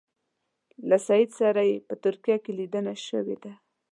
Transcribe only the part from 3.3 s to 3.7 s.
ده.